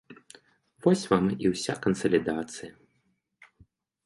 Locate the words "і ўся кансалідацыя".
1.45-2.73